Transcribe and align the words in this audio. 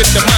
with 0.00 0.14
the 0.14 0.29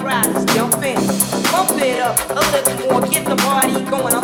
jump 0.00 0.82
in, 0.82 0.96
bump 1.50 1.78
it 1.82 2.00
up 2.00 2.16
a 2.30 2.34
little 2.72 2.90
more, 2.90 3.06
get 3.08 3.24
the 3.26 3.36
party 3.36 3.84
going 3.84 4.14
on. 4.14 4.19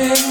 living 0.00 0.29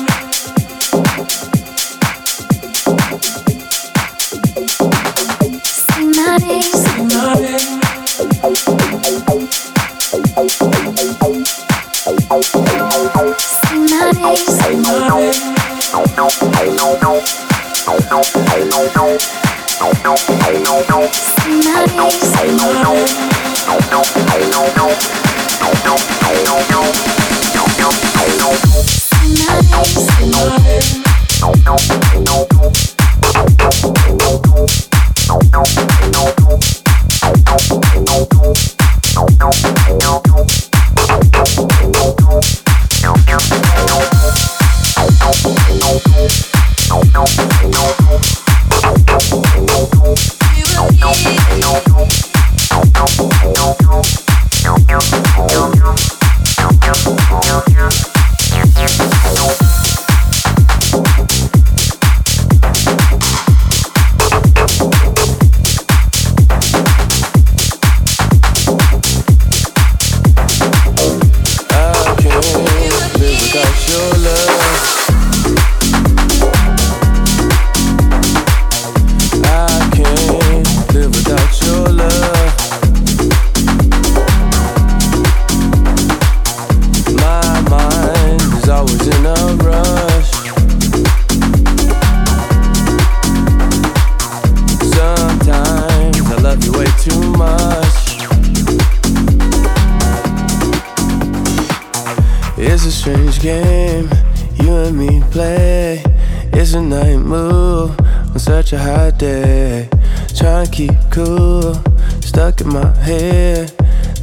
hot 108.80 109.18
day. 109.18 109.90
Trying 110.36 110.66
to 110.68 110.72
keep 110.72 110.94
cool, 111.12 111.76
stuck 112.22 112.62
in 112.62 112.70
my 112.70 112.92
head, 113.00 113.70